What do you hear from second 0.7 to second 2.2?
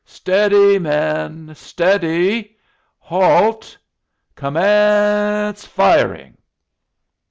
men stead